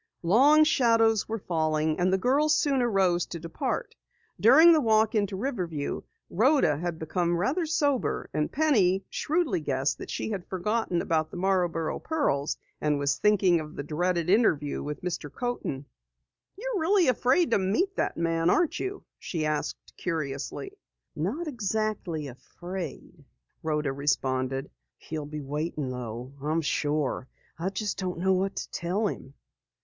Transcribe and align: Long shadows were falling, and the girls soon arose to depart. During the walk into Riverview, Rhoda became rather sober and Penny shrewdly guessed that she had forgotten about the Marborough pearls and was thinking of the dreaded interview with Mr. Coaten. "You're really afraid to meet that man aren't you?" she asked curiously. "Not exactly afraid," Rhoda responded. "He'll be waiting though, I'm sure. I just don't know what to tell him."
Long 0.23 0.63
shadows 0.63 1.29
were 1.29 1.37
falling, 1.37 1.99
and 1.99 2.11
the 2.11 2.17
girls 2.17 2.55
soon 2.55 2.81
arose 2.81 3.27
to 3.27 3.39
depart. 3.39 3.93
During 4.39 4.73
the 4.73 4.81
walk 4.81 5.13
into 5.13 5.35
Riverview, 5.35 6.01
Rhoda 6.31 6.91
became 6.93 7.37
rather 7.37 7.67
sober 7.67 8.27
and 8.33 8.51
Penny 8.51 9.05
shrewdly 9.11 9.59
guessed 9.59 9.99
that 9.99 10.09
she 10.09 10.31
had 10.31 10.47
forgotten 10.47 11.03
about 11.03 11.29
the 11.29 11.37
Marborough 11.37 11.99
pearls 11.99 12.57
and 12.81 12.97
was 12.97 13.19
thinking 13.19 13.59
of 13.59 13.75
the 13.75 13.83
dreaded 13.83 14.27
interview 14.27 14.81
with 14.81 15.03
Mr. 15.03 15.31
Coaten. 15.31 15.85
"You're 16.57 16.79
really 16.79 17.07
afraid 17.07 17.51
to 17.51 17.59
meet 17.59 17.95
that 17.97 18.17
man 18.17 18.49
aren't 18.49 18.79
you?" 18.79 19.03
she 19.19 19.45
asked 19.45 19.93
curiously. 19.97 20.71
"Not 21.15 21.47
exactly 21.47 22.25
afraid," 22.25 23.23
Rhoda 23.61 23.93
responded. 23.93 24.71
"He'll 24.97 25.27
be 25.27 25.41
waiting 25.41 25.91
though, 25.91 26.33
I'm 26.41 26.61
sure. 26.61 27.27
I 27.59 27.69
just 27.69 27.99
don't 27.99 28.17
know 28.17 28.33
what 28.33 28.55
to 28.55 28.71
tell 28.71 29.05
him." 29.05 29.35